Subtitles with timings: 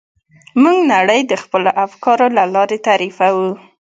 [0.61, 3.49] موږ نړۍ د خپلو افکارو له لارې تعریفوو.